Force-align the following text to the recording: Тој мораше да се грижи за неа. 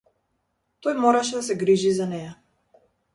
Тој 0.87 0.95
мораше 1.03 1.35
да 1.35 1.41
се 1.49 1.57
грижи 1.65 1.91
за 1.99 2.09
неа. 2.15 2.33